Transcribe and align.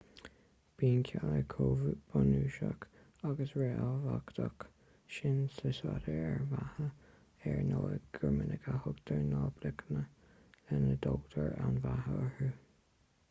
bíonn 0.81 1.01
cealla 1.07 1.39
chomh 1.53 1.81
bunúsach 2.13 2.85
agus 3.31 3.51
ríthábhachtach 3.61 4.65
sin 5.17 5.37
sa 5.57 5.73
staidéar 5.79 6.33
ar 6.37 6.39
an 6.39 6.49
mbeatha 6.55 6.87
ar 7.51 7.61
ndóigh 7.69 8.07
gur 8.19 8.33
minic 8.39 8.67
a 8.71 8.73
thugtar 8.87 9.21
na 9.27 9.43
bloicíní 9.59 10.03
lena 10.71 10.97
dtógtar 11.05 11.53
an 11.67 11.79
bheatha 11.85 12.17
orthu 12.23 12.51